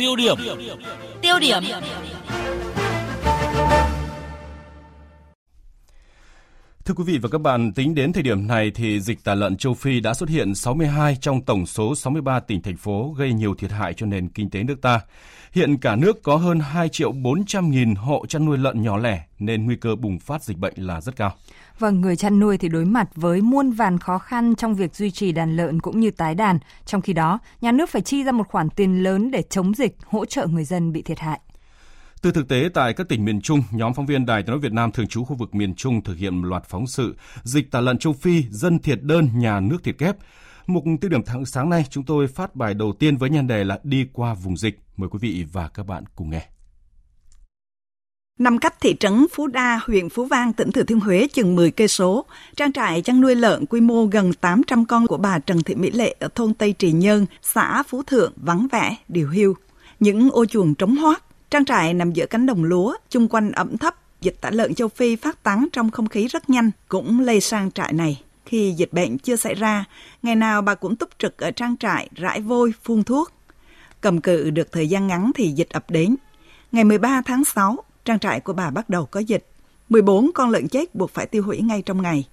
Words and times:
Tiêu 0.00 0.16
điểm. 0.16 0.36
Tiêu 1.22 1.38
điểm. 1.38 1.62
Thưa 6.90 6.94
quý 6.94 7.04
vị 7.04 7.18
và 7.18 7.28
các 7.32 7.40
bạn, 7.40 7.72
tính 7.72 7.94
đến 7.94 8.12
thời 8.12 8.22
điểm 8.22 8.46
này 8.46 8.70
thì 8.74 9.00
dịch 9.00 9.24
tả 9.24 9.34
lợn 9.34 9.56
châu 9.56 9.74
Phi 9.74 10.00
đã 10.00 10.14
xuất 10.14 10.28
hiện 10.28 10.54
62 10.54 11.16
trong 11.20 11.40
tổng 11.40 11.66
số 11.66 11.94
63 11.94 12.40
tỉnh 12.40 12.62
thành 12.62 12.76
phố 12.76 13.14
gây 13.18 13.32
nhiều 13.32 13.54
thiệt 13.54 13.70
hại 13.70 13.94
cho 13.94 14.06
nền 14.06 14.28
kinh 14.28 14.50
tế 14.50 14.62
nước 14.62 14.82
ta. 14.82 15.00
Hiện 15.52 15.78
cả 15.78 15.96
nước 15.96 16.22
có 16.22 16.36
hơn 16.36 16.60
2 16.60 16.88
triệu 16.88 17.12
400 17.12 17.70
nghìn 17.70 17.94
hộ 17.94 18.26
chăn 18.26 18.44
nuôi 18.44 18.58
lợn 18.58 18.82
nhỏ 18.82 18.96
lẻ 18.96 19.24
nên 19.38 19.66
nguy 19.66 19.76
cơ 19.76 19.96
bùng 19.96 20.18
phát 20.18 20.44
dịch 20.44 20.58
bệnh 20.58 20.74
là 20.76 21.00
rất 21.00 21.16
cao. 21.16 21.32
Và 21.78 21.90
người 21.90 22.16
chăn 22.16 22.40
nuôi 22.40 22.58
thì 22.58 22.68
đối 22.68 22.84
mặt 22.84 23.08
với 23.14 23.40
muôn 23.40 23.70
vàn 23.70 23.98
khó 23.98 24.18
khăn 24.18 24.54
trong 24.54 24.74
việc 24.74 24.94
duy 24.94 25.10
trì 25.10 25.32
đàn 25.32 25.56
lợn 25.56 25.80
cũng 25.80 26.00
như 26.00 26.10
tái 26.10 26.34
đàn. 26.34 26.58
Trong 26.86 27.00
khi 27.00 27.12
đó, 27.12 27.38
nhà 27.60 27.72
nước 27.72 27.90
phải 27.90 28.02
chi 28.02 28.22
ra 28.22 28.32
một 28.32 28.48
khoản 28.48 28.70
tiền 28.70 29.02
lớn 29.02 29.30
để 29.30 29.42
chống 29.42 29.74
dịch, 29.74 29.96
hỗ 30.06 30.24
trợ 30.24 30.46
người 30.46 30.64
dân 30.64 30.92
bị 30.92 31.02
thiệt 31.02 31.18
hại. 31.18 31.40
Từ 32.22 32.32
thực 32.32 32.48
tế 32.48 32.68
tại 32.74 32.92
các 32.92 33.08
tỉnh 33.08 33.24
miền 33.24 33.40
Trung, 33.40 33.62
nhóm 33.70 33.94
phóng 33.94 34.06
viên 34.06 34.26
Đài 34.26 34.42
tiếng 34.42 34.50
nói 34.50 34.58
Việt 34.58 34.72
Nam 34.72 34.92
thường 34.92 35.06
trú 35.06 35.24
khu 35.24 35.36
vực 35.36 35.54
miền 35.54 35.74
Trung 35.74 36.04
thực 36.04 36.16
hiện 36.16 36.36
một 36.36 36.48
loạt 36.48 36.64
phóng 36.64 36.86
sự 36.86 37.16
dịch 37.42 37.70
tả 37.70 37.80
lợn 37.80 37.98
châu 37.98 38.12
Phi, 38.12 38.44
dân 38.50 38.78
thiệt 38.78 39.02
đơn, 39.02 39.28
nhà 39.34 39.60
nước 39.60 39.84
thiệt 39.84 39.98
kép. 39.98 40.16
Mục 40.66 40.84
tiêu 41.00 41.10
điểm 41.10 41.22
tháng 41.26 41.44
sáng 41.44 41.70
nay, 41.70 41.84
chúng 41.90 42.04
tôi 42.04 42.26
phát 42.26 42.56
bài 42.56 42.74
đầu 42.74 42.92
tiên 42.98 43.16
với 43.16 43.30
nhan 43.30 43.46
đề 43.46 43.64
là 43.64 43.80
đi 43.82 44.06
qua 44.12 44.34
vùng 44.34 44.56
dịch. 44.56 44.78
Mời 44.96 45.08
quý 45.08 45.18
vị 45.22 45.44
và 45.52 45.68
các 45.68 45.86
bạn 45.86 46.04
cùng 46.14 46.30
nghe. 46.30 46.46
Nằm 48.38 48.58
cách 48.58 48.74
thị 48.80 48.96
trấn 49.00 49.26
Phú 49.32 49.46
Đa, 49.46 49.80
huyện 49.86 50.08
Phú 50.08 50.24
Vang, 50.24 50.52
tỉnh 50.52 50.72
Thừa 50.72 50.82
Thiên 50.82 51.00
Huế 51.00 51.28
chừng 51.32 51.56
10 51.56 51.70
cây 51.70 51.88
số, 51.88 52.24
trang 52.56 52.72
trại 52.72 53.02
chăn 53.02 53.20
nuôi 53.20 53.34
lợn 53.34 53.66
quy 53.66 53.80
mô 53.80 54.04
gần 54.06 54.32
800 54.32 54.84
con 54.84 55.06
của 55.06 55.16
bà 55.16 55.38
Trần 55.38 55.62
Thị 55.62 55.74
Mỹ 55.74 55.90
Lệ 55.90 56.14
ở 56.20 56.28
thôn 56.34 56.54
Tây 56.54 56.72
Trì 56.72 56.92
Nhơn, 56.92 57.26
xã 57.42 57.82
Phú 57.82 58.02
Thượng 58.02 58.32
vắng 58.36 58.66
vẻ, 58.72 58.96
điều 59.08 59.28
hưu. 59.28 59.54
Những 60.00 60.30
ô 60.30 60.46
chuồng 60.46 60.74
trống 60.74 60.96
hoác, 60.96 61.24
trang 61.50 61.64
trại 61.64 61.94
nằm 61.94 62.12
giữa 62.12 62.26
cánh 62.26 62.46
đồng 62.46 62.64
lúa, 62.64 62.96
chung 63.08 63.28
quanh 63.28 63.52
ẩm 63.52 63.78
thấp, 63.78 63.94
dịch 64.20 64.36
tả 64.40 64.50
lợn 64.50 64.74
châu 64.74 64.88
Phi 64.88 65.16
phát 65.16 65.42
tán 65.42 65.68
trong 65.72 65.90
không 65.90 66.08
khí 66.08 66.26
rất 66.26 66.50
nhanh, 66.50 66.70
cũng 66.88 67.20
lây 67.20 67.40
sang 67.40 67.70
trại 67.70 67.92
này. 67.92 68.22
Khi 68.46 68.74
dịch 68.76 68.92
bệnh 68.92 69.18
chưa 69.18 69.36
xảy 69.36 69.54
ra, 69.54 69.84
ngày 70.22 70.36
nào 70.36 70.62
bà 70.62 70.74
cũng 70.74 70.96
túc 70.96 71.08
trực 71.18 71.38
ở 71.38 71.50
trang 71.50 71.76
trại, 71.76 72.08
rải 72.14 72.40
vôi, 72.40 72.72
phun 72.82 73.04
thuốc. 73.04 73.32
Cầm 74.00 74.20
cự 74.20 74.50
được 74.50 74.72
thời 74.72 74.88
gian 74.88 75.06
ngắn 75.06 75.30
thì 75.34 75.48
dịch 75.48 75.68
ập 75.68 75.90
đến. 75.90 76.16
Ngày 76.72 76.84
13 76.84 77.22
tháng 77.24 77.44
6, 77.44 77.78
trang 78.04 78.18
trại 78.18 78.40
của 78.40 78.52
bà 78.52 78.70
bắt 78.70 78.90
đầu 78.90 79.06
có 79.06 79.20
dịch. 79.20 79.46
14 79.88 80.30
con 80.34 80.50
lợn 80.50 80.68
chết 80.68 80.94
buộc 80.94 81.10
phải 81.10 81.26
tiêu 81.26 81.42
hủy 81.42 81.60
ngay 81.60 81.82
trong 81.82 82.02
ngày. 82.02 82.28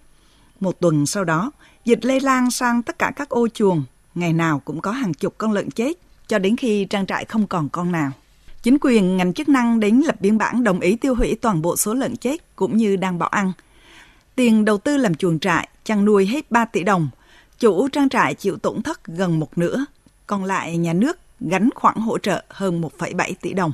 Một 0.59 0.79
tuần 0.79 1.05
sau 1.05 1.23
đó, 1.23 1.51
dịch 1.85 2.05
lây 2.05 2.19
lan 2.19 2.51
sang 2.51 2.83
tất 2.83 2.99
cả 2.99 3.11
các 3.15 3.29
ô 3.29 3.47
chuồng. 3.47 3.83
Ngày 4.15 4.33
nào 4.33 4.61
cũng 4.65 4.81
có 4.81 4.91
hàng 4.91 5.13
chục 5.13 5.35
con 5.37 5.51
lợn 5.51 5.71
chết, 5.71 5.97
cho 6.27 6.39
đến 6.39 6.57
khi 6.57 6.85
trang 6.85 7.05
trại 7.05 7.25
không 7.25 7.47
còn 7.47 7.69
con 7.69 7.91
nào. 7.91 8.11
Chính 8.63 8.77
quyền 8.81 9.17
ngành 9.17 9.33
chức 9.33 9.49
năng 9.49 9.79
đến 9.79 10.01
lập 10.05 10.15
biên 10.19 10.37
bản 10.37 10.63
đồng 10.63 10.79
ý 10.79 10.95
tiêu 10.95 11.15
hủy 11.15 11.37
toàn 11.41 11.61
bộ 11.61 11.75
số 11.75 11.93
lợn 11.93 12.15
chết 12.15 12.55
cũng 12.55 12.77
như 12.77 12.95
đang 12.95 13.19
bảo 13.19 13.29
ăn. 13.29 13.51
Tiền 14.35 14.65
đầu 14.65 14.77
tư 14.77 14.97
làm 14.97 15.15
chuồng 15.15 15.39
trại, 15.39 15.69
chăn 15.83 16.05
nuôi 16.05 16.25
hết 16.25 16.51
3 16.51 16.65
tỷ 16.65 16.83
đồng. 16.83 17.09
Chủ 17.59 17.87
trang 17.87 18.09
trại 18.09 18.33
chịu 18.33 18.57
tổn 18.57 18.81
thất 18.81 19.05
gần 19.05 19.39
một 19.39 19.57
nửa. 19.57 19.85
Còn 20.27 20.43
lại 20.43 20.77
nhà 20.77 20.93
nước 20.93 21.17
gánh 21.39 21.69
khoản 21.75 21.95
hỗ 21.95 22.17
trợ 22.17 22.43
hơn 22.49 22.81
1,7 22.81 23.33
tỷ 23.41 23.53
đồng. 23.53 23.73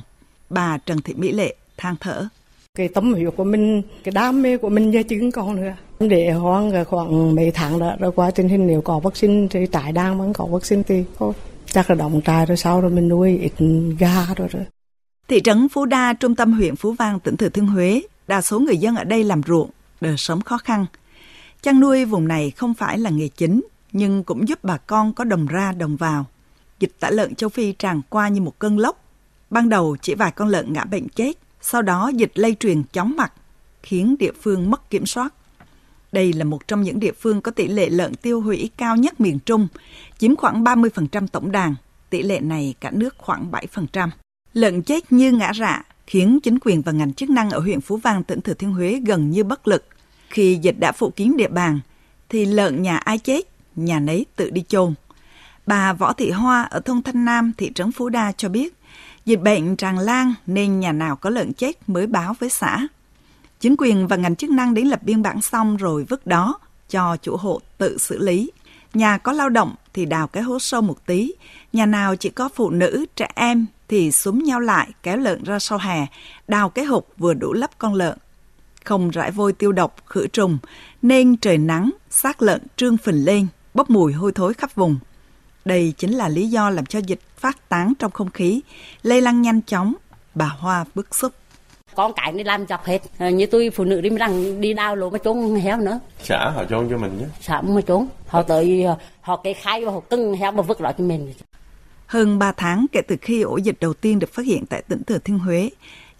Bà 0.50 0.78
Trần 0.78 1.02
Thị 1.02 1.14
Mỹ 1.14 1.32
Lệ 1.32 1.54
than 1.76 1.96
thở. 2.00 2.28
Cái 2.74 2.88
tấm 2.88 3.12
huyết 3.12 3.34
của 3.36 3.44
mình, 3.44 3.82
cái 4.04 4.12
đam 4.12 4.42
mê 4.42 4.56
của 4.56 4.68
mình 4.68 4.90
giờ 4.90 5.02
chứng 5.08 5.32
con 5.32 5.56
nữa. 5.56 5.72
Để 6.00 6.30
hoang 6.30 6.84
khoảng 6.84 7.34
mấy 7.34 7.50
tháng 7.50 7.78
đó, 7.78 7.96
rồi 8.00 8.12
qua 8.12 8.30
tình 8.30 8.48
hình 8.48 8.66
nếu 8.66 8.80
có 8.80 8.98
vaccine 8.98 9.46
thì 9.50 9.66
trại 9.72 9.92
đang 9.92 10.18
vẫn 10.18 10.32
có 10.32 10.46
vaccine 10.46 10.82
thì 10.82 11.04
thôi. 11.18 11.32
Chắc 11.74 11.90
là 11.90 11.96
động 11.96 12.20
trại 12.24 12.46
rồi 12.46 12.56
sau 12.56 12.80
rồi 12.80 12.90
mình 12.90 13.08
nuôi 13.08 13.38
ít 13.38 13.52
gà 13.98 14.26
rồi 14.36 14.48
rồi. 14.48 14.64
Thị 15.28 15.40
trấn 15.40 15.68
Phú 15.68 15.84
Đa, 15.84 16.12
trung 16.12 16.34
tâm 16.34 16.52
huyện 16.52 16.76
Phú 16.76 16.92
Vang, 16.92 17.20
tỉnh 17.20 17.36
Thừa 17.36 17.48
Thiên 17.48 17.66
Huế, 17.66 18.02
đa 18.26 18.40
số 18.40 18.60
người 18.60 18.76
dân 18.76 18.96
ở 18.96 19.04
đây 19.04 19.24
làm 19.24 19.42
ruộng, 19.46 19.70
đời 20.00 20.16
sống 20.16 20.40
khó 20.40 20.58
khăn. 20.58 20.86
Chăn 21.62 21.80
nuôi 21.80 22.04
vùng 22.04 22.28
này 22.28 22.50
không 22.50 22.74
phải 22.74 22.98
là 22.98 23.10
nghề 23.10 23.28
chính, 23.28 23.62
nhưng 23.92 24.24
cũng 24.24 24.48
giúp 24.48 24.58
bà 24.64 24.76
con 24.76 25.12
có 25.12 25.24
đồng 25.24 25.46
ra 25.46 25.72
đồng 25.72 25.96
vào. 25.96 26.26
Dịch 26.80 26.92
tả 27.00 27.10
lợn 27.10 27.34
châu 27.34 27.50
Phi 27.50 27.72
tràn 27.72 28.00
qua 28.08 28.28
như 28.28 28.40
một 28.40 28.58
cơn 28.58 28.78
lốc. 28.78 29.04
Ban 29.50 29.68
đầu 29.68 29.96
chỉ 30.02 30.14
vài 30.14 30.30
con 30.30 30.48
lợn 30.48 30.72
ngã 30.72 30.84
bệnh 30.84 31.08
chết, 31.08 31.32
sau 31.60 31.82
đó 31.82 32.10
dịch 32.14 32.32
lây 32.34 32.56
truyền 32.60 32.82
chóng 32.92 33.16
mặt, 33.16 33.32
khiến 33.82 34.16
địa 34.18 34.32
phương 34.42 34.70
mất 34.70 34.90
kiểm 34.90 35.06
soát. 35.06 35.34
Đây 36.14 36.32
là 36.32 36.44
một 36.44 36.68
trong 36.68 36.82
những 36.82 37.00
địa 37.00 37.12
phương 37.12 37.40
có 37.40 37.50
tỷ 37.50 37.68
lệ 37.68 37.88
lợn 37.88 38.14
tiêu 38.14 38.40
hủy 38.40 38.70
cao 38.76 38.96
nhất 38.96 39.20
miền 39.20 39.38
Trung, 39.46 39.68
chiếm 40.18 40.36
khoảng 40.36 40.64
30% 40.64 41.26
tổng 41.26 41.52
đàn. 41.52 41.74
Tỷ 42.10 42.22
lệ 42.22 42.40
này 42.40 42.74
cả 42.80 42.90
nước 42.90 43.14
khoảng 43.18 43.50
7%. 43.50 44.08
Lợn 44.52 44.82
chết 44.82 45.12
như 45.12 45.32
ngã 45.32 45.52
rạ, 45.54 45.82
khiến 46.06 46.38
chính 46.42 46.58
quyền 46.60 46.82
và 46.82 46.92
ngành 46.92 47.12
chức 47.12 47.30
năng 47.30 47.50
ở 47.50 47.58
huyện 47.58 47.80
Phú 47.80 47.96
Vang, 47.96 48.24
tỉnh 48.24 48.40
Thừa 48.40 48.54
Thiên 48.54 48.72
Huế 48.72 49.00
gần 49.06 49.30
như 49.30 49.44
bất 49.44 49.68
lực. 49.68 49.84
Khi 50.28 50.58
dịch 50.62 50.78
đã 50.78 50.92
phủ 50.92 51.10
kín 51.10 51.36
địa 51.36 51.48
bàn, 51.48 51.80
thì 52.28 52.44
lợn 52.44 52.82
nhà 52.82 52.96
ai 52.96 53.18
chết, 53.18 53.40
nhà 53.76 54.00
nấy 54.00 54.26
tự 54.36 54.50
đi 54.50 54.64
chôn. 54.68 54.94
Bà 55.66 55.92
Võ 55.92 56.12
Thị 56.12 56.30
Hoa 56.30 56.62
ở 56.62 56.80
thôn 56.80 57.02
Thanh 57.02 57.24
Nam, 57.24 57.52
thị 57.58 57.72
trấn 57.74 57.92
Phú 57.92 58.08
Đa 58.08 58.32
cho 58.32 58.48
biết, 58.48 58.74
dịch 59.24 59.40
bệnh 59.40 59.76
tràn 59.76 59.98
lan 59.98 60.34
nên 60.46 60.80
nhà 60.80 60.92
nào 60.92 61.16
có 61.16 61.30
lợn 61.30 61.52
chết 61.52 61.88
mới 61.88 62.06
báo 62.06 62.34
với 62.40 62.50
xã. 62.50 62.86
Chính 63.64 63.76
quyền 63.78 64.08
và 64.08 64.16
ngành 64.16 64.36
chức 64.36 64.50
năng 64.50 64.74
đến 64.74 64.86
lập 64.86 65.02
biên 65.02 65.22
bản 65.22 65.42
xong 65.42 65.76
rồi 65.76 66.04
vứt 66.08 66.26
đó 66.26 66.58
cho 66.88 67.16
chủ 67.22 67.36
hộ 67.36 67.60
tự 67.78 67.98
xử 67.98 68.18
lý. 68.18 68.50
Nhà 68.94 69.18
có 69.18 69.32
lao 69.32 69.48
động 69.48 69.74
thì 69.94 70.04
đào 70.04 70.26
cái 70.26 70.42
hố 70.42 70.58
sâu 70.58 70.80
một 70.80 71.06
tí, 71.06 71.32
nhà 71.72 71.86
nào 71.86 72.16
chỉ 72.16 72.30
có 72.30 72.48
phụ 72.54 72.70
nữ, 72.70 73.06
trẻ 73.16 73.28
em 73.34 73.66
thì 73.88 74.12
súng 74.12 74.44
nhau 74.44 74.60
lại 74.60 74.88
kéo 75.02 75.16
lợn 75.16 75.44
ra 75.44 75.58
sau 75.58 75.78
hè, 75.78 76.06
đào 76.48 76.70
cái 76.70 76.84
hộp 76.84 77.04
vừa 77.18 77.34
đủ 77.34 77.52
lấp 77.52 77.70
con 77.78 77.94
lợn. 77.94 78.18
Không 78.84 79.10
rải 79.10 79.30
vôi 79.30 79.52
tiêu 79.52 79.72
độc, 79.72 79.96
khử 80.06 80.26
trùng, 80.26 80.58
nên 81.02 81.36
trời 81.36 81.58
nắng, 81.58 81.90
xác 82.10 82.42
lợn 82.42 82.62
trương 82.76 82.96
phình 82.96 83.24
lên, 83.24 83.46
bốc 83.74 83.90
mùi 83.90 84.12
hôi 84.12 84.32
thối 84.32 84.54
khắp 84.54 84.74
vùng. 84.74 84.98
Đây 85.64 85.94
chính 85.98 86.12
là 86.12 86.28
lý 86.28 86.48
do 86.48 86.70
làm 86.70 86.86
cho 86.86 86.98
dịch 86.98 87.20
phát 87.38 87.68
tán 87.68 87.92
trong 87.98 88.10
không 88.10 88.30
khí, 88.30 88.60
lây 89.02 89.20
lan 89.20 89.42
nhanh 89.42 89.62
chóng. 89.62 89.94
Bà 90.34 90.46
Hoa 90.46 90.84
bức 90.94 91.14
xúc. 91.14 91.32
Con 91.96 92.12
cái 92.16 92.32
đi 92.32 92.44
làm 92.44 92.66
chọc 92.66 92.84
hết, 92.84 92.98
ờ, 93.18 93.28
như 93.28 93.46
tôi 93.46 93.70
phụ 93.70 93.84
nữ 93.84 94.00
đi 94.00 94.10
đang 94.10 94.60
đi 94.60 94.74
đào 94.74 94.96
lỗ 94.96 95.10
mà 95.10 95.18
trốn 95.18 95.54
heo 95.54 95.76
nữa. 95.76 96.00
Xã 96.22 96.50
họ 96.54 96.64
trốn 96.64 96.88
cho 96.90 96.98
mình 96.98 97.18
nhé. 97.18 97.24
Xã 97.40 97.60
mà 97.60 97.80
trốn, 97.80 98.06
họ 98.26 98.42
tới 98.42 98.82
ờ, 98.82 98.96
họ 99.20 99.36
kê 99.36 99.52
khai 99.52 99.84
và 99.84 99.92
họ 99.92 100.00
cưng 100.00 100.34
heo 100.34 100.52
mà 100.52 100.62
vứt 100.62 100.80
lại 100.80 100.94
cho 100.98 101.04
mình. 101.04 101.32
Hơn 102.06 102.38
3 102.38 102.52
tháng 102.52 102.86
kể 102.92 103.02
từ 103.08 103.16
khi 103.20 103.42
ổ 103.42 103.56
dịch 103.56 103.76
đầu 103.80 103.94
tiên 103.94 104.18
được 104.18 104.32
phát 104.32 104.46
hiện 104.46 104.66
tại 104.66 104.82
tỉnh 104.88 105.02
Thừa 105.06 105.18
Thiên 105.18 105.38
Huế, 105.38 105.70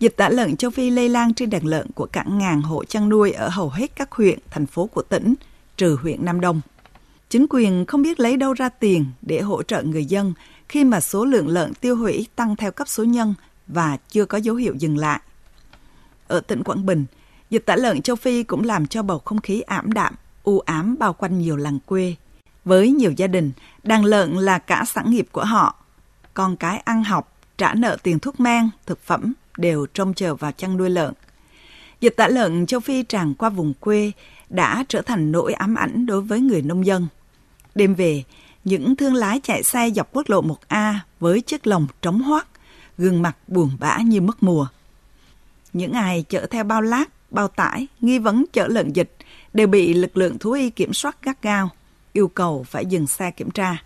dịch 0.01 0.17
tả 0.17 0.29
lợn 0.29 0.57
châu 0.57 0.71
Phi 0.71 0.91
lây 0.91 1.09
lan 1.09 1.35
trên 1.35 1.51
đàn 1.51 1.67
lợn 1.67 1.91
của 1.95 2.07
cả 2.07 2.25
ngàn 2.29 2.63
hộ 2.63 2.85
chăn 2.85 3.09
nuôi 3.09 3.33
ở 3.33 3.49
hầu 3.49 3.69
hết 3.69 3.97
các 3.97 4.13
huyện, 4.13 4.39
thành 4.51 4.67
phố 4.67 4.87
của 4.87 5.03
tỉnh, 5.03 5.35
trừ 5.77 5.99
huyện 6.03 6.25
Nam 6.25 6.41
Đông. 6.41 6.61
Chính 7.31 7.47
quyền 7.51 7.85
không 7.87 8.03
biết 8.03 8.21
lấy 8.21 8.37
đâu 8.37 8.53
ra 8.53 8.69
tiền 8.69 9.05
để 9.23 9.41
hỗ 9.41 9.63
trợ 9.63 9.83
người 9.83 10.05
dân 10.05 10.33
khi 10.69 10.85
mà 10.85 11.01
số 11.01 11.25
lượng 11.25 11.49
lợn 11.49 11.75
tiêu 11.75 11.97
hủy 11.97 12.27
tăng 12.37 12.57
theo 12.57 12.73
cấp 12.73 12.89
số 12.89 13.05
nhân 13.05 13.35
và 13.67 13.97
chưa 14.09 14.25
có 14.25 14.39
dấu 14.39 14.55
hiệu 14.55 14.75
dừng 14.79 14.99
lại. 14.99 15.21
Ở 16.29 16.41
tỉnh 16.41 16.63
Quảng 16.63 16.87
Bình, 16.87 17.05
dịch 17.51 17.67
tả 17.67 17.77
lợn 17.77 18.03
châu 18.03 18.17
Phi 18.17 18.43
cũng 18.43 18.65
làm 18.65 18.87
cho 18.87 19.03
bầu 19.03 19.19
không 19.19 19.41
khí 19.41 19.61
ảm 19.61 19.93
đạm, 19.93 20.15
u 20.43 20.59
ám 20.59 20.97
bao 20.99 21.13
quanh 21.13 21.39
nhiều 21.39 21.57
làng 21.57 21.79
quê. 21.87 22.15
Với 22.65 22.91
nhiều 22.91 23.13
gia 23.17 23.27
đình, 23.27 23.53
đàn 23.83 24.05
lợn 24.05 24.33
là 24.33 24.59
cả 24.59 24.85
sản 24.87 25.11
nghiệp 25.11 25.27
của 25.33 25.45
họ. 25.45 25.75
Con 26.35 26.57
cái 26.57 26.79
ăn 26.79 27.05
học, 27.05 27.33
trả 27.59 27.75
nợ 27.75 27.97
tiền 28.03 28.19
thuốc 28.19 28.41
men, 28.41 28.71
thực 28.87 29.03
phẩm 29.03 29.33
đều 29.57 29.87
trông 29.87 30.15
chờ 30.15 30.35
vào 30.35 30.53
chăn 30.53 30.77
nuôi 30.77 30.91
lợn. 30.91 31.15
Dịch 32.01 32.17
tả 32.17 32.29
lợn 32.29 32.67
châu 32.67 32.81
Phi 32.81 33.03
tràn 33.03 33.35
qua 33.35 33.49
vùng 33.49 33.75
quê 33.81 34.13
đã 34.49 34.85
trở 34.89 35.03
thành 35.03 35.33
nỗi 35.33 35.53
ám 35.53 35.75
ảnh 35.75 36.07
đối 36.07 36.21
với 36.21 36.41
người 36.41 36.63
nông 36.63 36.87
dân. 36.87 37.07
Đêm 37.75 37.95
về, 37.95 38.25
những 38.65 38.97
thương 38.97 39.15
lái 39.15 39.41
chạy 39.43 39.63
xe 39.63 39.91
dọc 39.91 40.09
quốc 40.13 40.31
lộ 40.31 40.43
1A 40.43 40.95
với 41.21 41.41
chiếc 41.41 41.67
lồng 41.67 41.87
trống 42.03 42.23
hoác, 42.23 42.47
gương 42.99 43.23
mặt 43.23 43.37
buồn 43.49 43.71
bã 43.81 43.99
như 43.99 44.21
mất 44.21 44.43
mùa. 44.43 44.67
Những 45.75 45.93
ai 45.93 46.25
chở 46.29 46.47
theo 46.47 46.65
bao 46.65 46.83
lát, 46.83 47.05
bao 47.31 47.49
tải, 47.49 47.87
nghi 48.01 48.19
vấn 48.19 48.45
chở 48.53 48.67
lợn 48.69 48.93
dịch 48.93 49.17
đều 49.53 49.67
bị 49.67 49.95
lực 49.95 50.17
lượng 50.17 50.39
thú 50.39 50.53
y 50.53 50.71
kiểm 50.71 50.93
soát 50.93 51.17
gắt 51.23 51.43
gao, 51.43 51.71
yêu 52.13 52.29
cầu 52.29 52.65
phải 52.69 52.87
dừng 52.87 53.07
xe 53.07 53.31
kiểm 53.31 53.51
tra. 53.51 53.83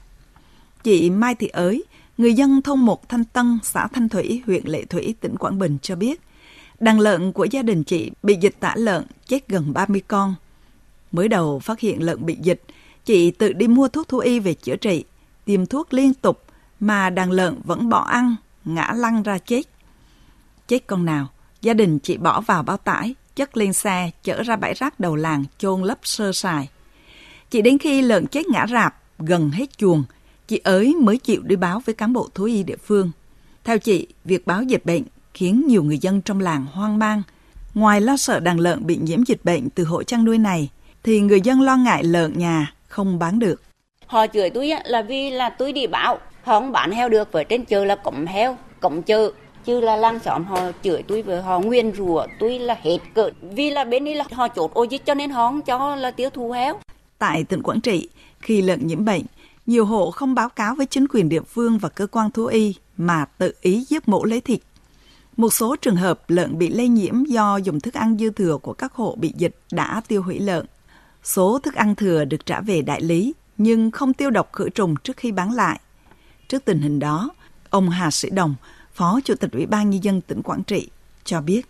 Chị 0.83 1.11
Mai 1.11 1.35
Thị 1.35 1.49
Ới, 1.49 1.85
người 2.19 2.35
dân 2.35 2.63
thôn 2.63 2.79
Một 2.79 3.09
Thanh 3.09 3.25
Tân, 3.25 3.59
xã 3.63 3.87
Thanh 3.87 4.09
Thủy, 4.09 4.43
huyện 4.47 4.67
Lệ 4.67 4.85
Thủy, 4.85 5.15
tỉnh 5.21 5.37
Quảng 5.37 5.59
Bình 5.59 5.79
cho 5.83 5.97
biết, 5.97 6.21
đàn 6.81 7.01
lợn 7.01 7.33
của 7.33 7.45
gia 7.45 7.63
đình 7.63 7.85
chị 7.85 8.11
bị 8.23 8.37
dịch 8.41 8.55
tả 8.61 8.75
lợn 8.77 9.05
chết 9.27 9.49
gần 9.49 9.73
30 9.73 10.03
con. 10.09 10.35
Mới 11.13 11.29
đầu 11.29 11.59
phát 11.59 11.81
hiện 11.81 12.03
lợn 12.03 12.27
bị 12.27 12.37
dịch, 12.43 12.63
chị 13.05 13.31
tự 13.31 13.53
đi 13.53 13.69
mua 13.69 13.89
thuốc 13.89 14.09
thú 14.09 14.19
y 14.19 14.41
về 14.41 14.55
chữa 14.55 14.77
trị, 14.77 15.05
tiêm 15.45 15.67
thuốc 15.67 15.95
liên 15.95 16.15
tục 16.15 16.45
mà 16.81 17.11
đàn 17.11 17.31
lợn 17.31 17.61
vẫn 17.65 17.89
bỏ 17.89 18.01
ăn, 18.01 18.37
ngã 18.65 18.93
lăn 18.97 19.23
ra 19.23 19.39
chết. 19.39 19.63
Chết 20.69 20.87
con 20.87 21.05
nào, 21.05 21.29
gia 21.63 21.75
đình 21.75 21.99
chị 21.99 22.17
bỏ 22.17 22.41
vào 22.41 22.63
bao 22.63 22.77
tải, 22.77 23.15
chất 23.37 23.57
lên 23.57 23.73
xe, 23.73 24.11
chở 24.23 24.43
ra 24.43 24.57
bãi 24.57 24.75
rác 24.75 25.01
đầu 25.01 25.17
làng 25.17 25.45
chôn 25.59 25.83
lấp 25.83 25.99
sơ 26.03 26.33
sài. 26.33 26.69
Chỉ 27.51 27.63
đến 27.63 27.79
khi 27.79 28.03
lợn 28.03 28.27
chết 28.27 28.47
ngã 28.47 28.67
rạp, 28.71 28.95
gần 29.19 29.51
hết 29.51 29.79
chuồng, 29.79 30.05
chị 30.49 30.61
ấy 30.65 30.95
mới 30.95 31.19
chịu 31.19 31.43
đi 31.43 31.57
báo 31.57 31.83
với 31.87 31.95
cán 31.95 32.13
bộ 32.13 32.29
thú 32.35 32.45
y 32.45 32.63
địa 32.63 32.77
phương. 32.77 33.11
Theo 33.65 33.79
chị, 33.79 34.07
việc 34.25 34.47
báo 34.47 34.63
dịch 34.63 34.87
bệnh 34.87 35.03
khiến 35.35 35.65
nhiều 35.67 35.83
người 35.83 35.99
dân 35.99 36.21
trong 36.21 36.41
làng 36.41 36.67
hoang 36.73 36.99
mang. 36.99 37.23
Ngoài 37.75 38.01
lo 38.01 38.17
sợ 38.17 38.41
đàn 38.41 38.61
lợn 38.61 38.87
bị 38.87 38.97
nhiễm 38.97 39.25
dịch 39.25 39.45
bệnh 39.45 39.71
từ 39.71 39.85
hộ 39.85 40.03
chăn 40.03 40.25
nuôi 40.25 40.39
này, 40.39 40.69
thì 41.03 41.21
người 41.21 41.41
dân 41.41 41.61
lo 41.61 41.77
ngại 41.77 42.05
lợn 42.05 42.39
nhà 42.39 42.73
không 42.89 43.19
bán 43.19 43.39
được. 43.39 43.63
Họ 44.07 44.27
chửi 44.27 44.51
tôi 44.51 44.71
là 44.85 45.03
vì 45.03 45.31
là 45.31 45.51
tôi 45.51 45.73
đi 45.73 45.87
báo, 45.87 46.19
họ 46.43 46.61
không 46.61 46.73
bán 46.73 46.93
heo 46.93 47.09
được, 47.09 47.33
với 47.33 47.45
trên 47.45 47.65
chợ 47.65 47.85
là 47.85 47.97
cổng 47.97 48.27
heo, 48.27 48.57
cổng 48.81 49.03
chợ. 49.03 49.31
Chứ 49.65 49.81
là 49.81 49.97
làng 49.97 50.19
xóm 50.19 50.45
họ 50.45 50.59
chửi 50.83 51.03
tôi 51.03 51.23
với 51.23 51.43
họ 51.43 51.61
nguyên 51.61 51.93
rủa 51.97 52.27
tôi 52.39 52.59
là 52.59 52.77
hết 52.83 52.99
cỡ. 53.15 53.31
Vì 53.43 53.71
là 53.71 53.85
bên 53.85 54.05
đây 54.05 54.15
là 54.15 54.25
họ 54.33 54.49
chốt 54.49 54.75
ô 54.75 54.83
dịch 54.83 55.03
cho 55.07 55.15
nên 55.15 55.31
họ 55.31 55.49
không 55.49 55.63
cho 55.63 55.97
là 55.97 56.11
tiêu 56.11 56.31
thụ 56.31 56.51
héo 56.51 56.79
Tại 57.19 57.45
tỉnh 57.45 57.63
Quảng 57.63 57.81
Trị, 57.81 58.09
khi 58.41 58.63
lợn 58.63 58.87
nhiễm 58.87 59.05
bệnh, 59.05 59.23
nhiều 59.67 59.85
hộ 59.85 60.11
không 60.11 60.35
báo 60.35 60.49
cáo 60.49 60.75
với 60.75 60.87
chính 60.87 61.07
quyền 61.11 61.29
địa 61.29 61.43
phương 61.43 61.79
và 61.79 61.89
cơ 61.89 62.07
quan 62.07 62.31
thú 62.31 62.47
y 62.47 62.75
mà 62.97 63.25
tự 63.25 63.55
ý 63.61 63.85
giết 63.89 64.09
mổ 64.09 64.25
lấy 64.25 64.41
thịt. 64.41 64.61
Một 65.37 65.53
số 65.53 65.77
trường 65.77 65.97
hợp 65.97 66.21
lợn 66.29 66.59
bị 66.59 66.69
lây 66.69 66.89
nhiễm 66.89 67.25
do 67.25 67.57
dùng 67.57 67.81
thức 67.81 67.95
ăn 67.95 68.17
dư 68.19 68.31
thừa 68.31 68.59
của 68.63 68.73
các 68.73 68.93
hộ 68.93 69.17
bị 69.21 69.33
dịch 69.37 69.57
đã 69.73 70.03
tiêu 70.09 70.23
hủy 70.23 70.39
lợn. 70.39 70.67
Số 71.25 71.59
thức 71.59 71.75
ăn 71.75 71.95
thừa 71.95 72.25
được 72.25 72.47
trả 72.47 72.61
về 72.61 72.83
đại 72.83 73.01
lý 73.01 73.35
nhưng 73.59 73.91
không 73.91 74.15
tiêu 74.15 74.31
độc 74.31 74.53
khử 74.53 74.69
trùng 74.69 74.97
trước 74.97 75.17
khi 75.17 75.33
bán 75.33 75.53
lại. 75.53 75.81
Trước 76.49 76.65
tình 76.65 76.81
hình 76.81 76.99
đó, 76.99 77.31
ông 77.71 77.91
Hà 77.91 78.11
Sĩ 78.11 78.31
Đồng, 78.31 78.55
Phó 78.99 79.21
Chủ 79.25 79.35
tịch 79.35 79.53
Ủy 79.53 79.67
ban 79.67 79.91
Nhân 79.91 80.05
dân 80.05 80.21
tỉnh 80.21 80.43
Quảng 80.43 80.63
Trị, 80.65 80.91
cho 81.25 81.41
biết. 81.41 81.63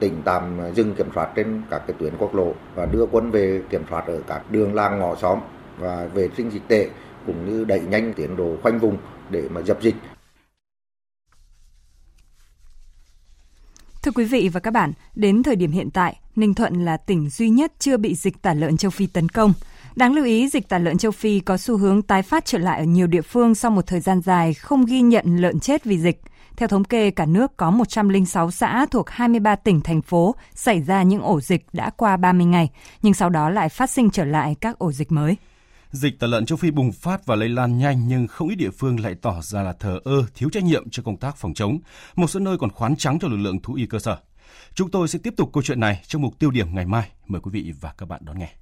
Tỉnh 0.00 0.22
tạm 0.24 0.60
dừng 0.74 0.94
kiểm 0.94 1.06
soát 1.14 1.32
trên 1.36 1.62
các 1.70 1.82
cái 1.86 1.96
tuyến 1.98 2.16
quốc 2.18 2.34
lộ 2.34 2.54
và 2.74 2.86
đưa 2.86 3.06
quân 3.06 3.30
về 3.30 3.62
kiểm 3.70 3.82
soát 3.90 4.06
ở 4.06 4.22
các 4.26 4.50
đường 4.50 4.74
làng 4.74 4.98
ngõ 4.98 5.16
xóm 5.16 5.38
và 5.78 6.06
vệ 6.14 6.28
sinh 6.36 6.50
dịch 6.50 6.62
tễ 6.68 6.90
cũng 7.26 7.50
như 7.50 7.64
đẩy 7.64 7.80
nhanh 7.80 8.12
tiến 8.14 8.36
độ 8.36 8.56
khoanh 8.62 8.78
vùng 8.78 8.98
để 9.30 9.48
mà 9.48 9.60
dập 9.60 9.78
dịch. 9.82 9.94
Thưa 14.02 14.12
quý 14.14 14.24
vị 14.24 14.50
và 14.52 14.60
các 14.60 14.70
bạn, 14.70 14.92
đến 15.14 15.42
thời 15.42 15.56
điểm 15.56 15.72
hiện 15.72 15.90
tại, 15.90 16.20
Ninh 16.36 16.54
Thuận 16.54 16.84
là 16.84 16.96
tỉnh 16.96 17.30
duy 17.30 17.50
nhất 17.50 17.72
chưa 17.78 17.96
bị 17.96 18.14
dịch 18.14 18.42
tả 18.42 18.54
lợn 18.54 18.76
châu 18.76 18.90
Phi 18.90 19.06
tấn 19.06 19.28
công. 19.28 19.52
Đáng 19.96 20.14
lưu 20.14 20.24
ý, 20.24 20.48
dịch 20.48 20.68
tả 20.68 20.78
lợn 20.78 20.98
châu 20.98 21.12
Phi 21.12 21.40
có 21.40 21.56
xu 21.56 21.76
hướng 21.76 22.02
tái 22.02 22.22
phát 22.22 22.44
trở 22.44 22.58
lại 22.58 22.78
ở 22.78 22.84
nhiều 22.84 23.06
địa 23.06 23.22
phương 23.22 23.54
sau 23.54 23.70
một 23.70 23.86
thời 23.86 24.00
gian 24.00 24.20
dài 24.20 24.54
không 24.54 24.84
ghi 24.84 25.00
nhận 25.00 25.36
lợn 25.36 25.60
chết 25.60 25.84
vì 25.84 25.98
dịch. 25.98 26.20
Theo 26.56 26.68
thống 26.68 26.84
kê, 26.84 27.10
cả 27.10 27.26
nước 27.26 27.56
có 27.56 27.70
106 27.70 28.50
xã 28.50 28.86
thuộc 28.90 29.10
23 29.10 29.56
tỉnh, 29.56 29.80
thành 29.80 30.02
phố 30.02 30.34
xảy 30.54 30.80
ra 30.80 31.02
những 31.02 31.22
ổ 31.22 31.40
dịch 31.40 31.66
đã 31.72 31.90
qua 31.90 32.16
30 32.16 32.46
ngày, 32.46 32.70
nhưng 33.02 33.14
sau 33.14 33.30
đó 33.30 33.50
lại 33.50 33.68
phát 33.68 33.90
sinh 33.90 34.10
trở 34.10 34.24
lại 34.24 34.56
các 34.60 34.78
ổ 34.78 34.92
dịch 34.92 35.12
mới. 35.12 35.36
Dịch 35.90 36.20
tả 36.20 36.26
lợn 36.26 36.46
châu 36.46 36.56
Phi 36.56 36.70
bùng 36.70 36.92
phát 36.92 37.26
và 37.26 37.36
lây 37.36 37.48
lan 37.48 37.78
nhanh 37.78 38.08
nhưng 38.08 38.26
không 38.26 38.48
ít 38.48 38.54
địa 38.54 38.70
phương 38.70 39.00
lại 39.00 39.14
tỏ 39.22 39.40
ra 39.42 39.62
là 39.62 39.72
thờ 39.72 40.00
ơ, 40.04 40.24
thiếu 40.34 40.50
trách 40.52 40.64
nhiệm 40.64 40.90
cho 40.90 41.02
công 41.02 41.16
tác 41.16 41.36
phòng 41.36 41.54
chống. 41.54 41.78
Một 42.16 42.26
số 42.26 42.40
nơi 42.40 42.56
còn 42.58 42.70
khoán 42.70 42.96
trắng 42.96 43.18
cho 43.18 43.28
lực 43.28 43.36
lượng 43.36 43.62
thú 43.62 43.74
y 43.74 43.86
cơ 43.86 43.98
sở. 43.98 44.16
Chúng 44.74 44.90
tôi 44.90 45.08
sẽ 45.08 45.18
tiếp 45.22 45.34
tục 45.36 45.50
câu 45.52 45.62
chuyện 45.62 45.80
này 45.80 46.02
trong 46.06 46.22
mục 46.22 46.38
tiêu 46.38 46.50
điểm 46.50 46.74
ngày 46.74 46.86
mai. 46.86 47.10
Mời 47.26 47.40
quý 47.40 47.50
vị 47.50 47.72
và 47.80 47.94
các 47.98 48.06
bạn 48.06 48.20
đón 48.24 48.38
nghe. 48.38 48.61